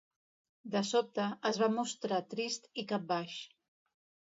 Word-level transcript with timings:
De 0.75 0.81
sobte, 0.91 1.25
es 1.51 1.59
va 1.65 1.69
mostrar 1.75 2.21
trist 2.33 2.69
i 2.85 2.89
capbaix. 2.95 3.39